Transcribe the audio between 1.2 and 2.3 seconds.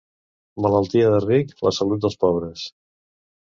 ric, la salut dels